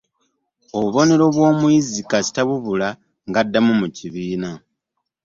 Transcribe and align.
Obubonero 0.77 1.25
bw'omuyizi 1.35 2.01
kasita 2.09 2.41
bubula 2.47 2.89
ng'adda 3.29 3.59
mu 3.79 3.85
kibiina. 3.97 4.51